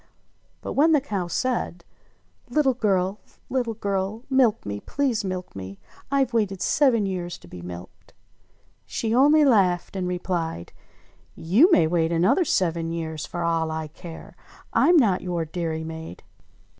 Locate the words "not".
14.97-15.21